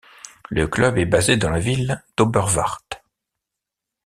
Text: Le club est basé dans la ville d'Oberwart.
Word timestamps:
Le 0.49 0.65
club 0.65 0.97
est 0.97 1.05
basé 1.05 1.37
dans 1.37 1.51
la 1.51 1.59
ville 1.59 2.03
d'Oberwart. 2.17 2.83